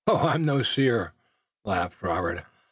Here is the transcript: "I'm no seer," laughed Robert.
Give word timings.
"I'm 0.07 0.43
no 0.45 0.63
seer," 0.63 1.13
laughed 1.63 2.01
Robert. 2.01 2.43